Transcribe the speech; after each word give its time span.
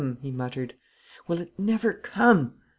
he 0.19 0.31
muttered. 0.31 0.73
"Will 1.27 1.39
it 1.39 1.53
never 1.59 1.93
come?" 1.93 2.55